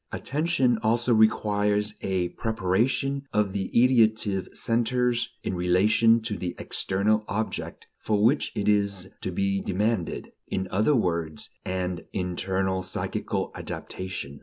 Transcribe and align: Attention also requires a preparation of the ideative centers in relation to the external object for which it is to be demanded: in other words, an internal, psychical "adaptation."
Attention 0.11 0.79
also 0.81 1.13
requires 1.13 1.93
a 2.01 2.29
preparation 2.29 3.21
of 3.33 3.51
the 3.53 3.69
ideative 3.71 4.47
centers 4.51 5.29
in 5.43 5.53
relation 5.53 6.19
to 6.21 6.39
the 6.39 6.55
external 6.57 7.23
object 7.27 7.85
for 7.99 8.23
which 8.23 8.51
it 8.55 8.67
is 8.67 9.11
to 9.21 9.31
be 9.31 9.61
demanded: 9.61 10.31
in 10.47 10.67
other 10.71 10.95
words, 10.95 11.51
an 11.65 11.99
internal, 12.13 12.81
psychical 12.81 13.51
"adaptation." 13.53 14.39